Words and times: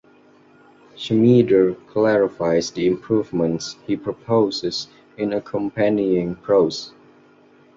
Schmieder 0.95 1.75
clarifies 1.85 2.71
the 2.71 2.87
improvements 2.87 3.77
he 3.85 3.95
proposes 3.95 4.87
in 5.15 5.31
accompanying 5.31 6.33
prose. 6.37 6.91